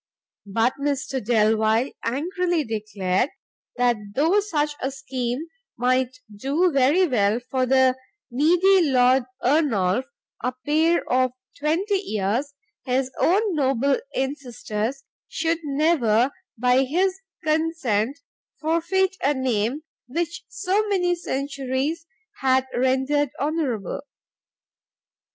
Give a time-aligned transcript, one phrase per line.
[0.47, 3.29] But Mr Delvile angrily declared,
[3.77, 5.45] that though such a scheme
[5.77, 7.95] might do very well for the
[8.31, 10.05] needy Lord Ernolf,
[10.43, 12.51] a Peer of twenty years,
[12.83, 18.17] his own noble ancestors should never, by his consent,
[18.59, 22.07] forfeit a name which so many centuries
[22.41, 24.01] had rendered honourable.